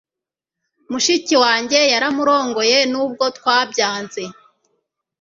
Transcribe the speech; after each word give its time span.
Mushiki 0.91 1.35
wanjye 1.43 1.79
yaramurongoye 1.93 2.77
nubwo 2.91 3.25
twabyanze. 3.37 4.23